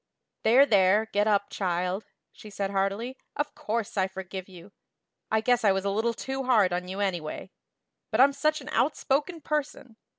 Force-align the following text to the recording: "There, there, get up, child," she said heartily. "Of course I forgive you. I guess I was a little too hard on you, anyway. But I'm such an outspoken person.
"There, 0.41 0.65
there, 0.65 1.05
get 1.13 1.27
up, 1.27 1.51
child," 1.51 2.05
she 2.31 2.49
said 2.49 2.71
heartily. 2.71 3.19
"Of 3.35 3.53
course 3.53 3.97
I 3.97 4.07
forgive 4.07 4.49
you. 4.49 4.71
I 5.29 5.41
guess 5.41 5.63
I 5.63 5.71
was 5.71 5.85
a 5.85 5.91
little 5.91 6.15
too 6.15 6.41
hard 6.45 6.73
on 6.73 6.87
you, 6.87 7.01
anyway. 7.01 7.51
But 8.09 8.19
I'm 8.19 8.33
such 8.33 8.61
an 8.61 8.69
outspoken 8.69 9.41
person. 9.41 9.97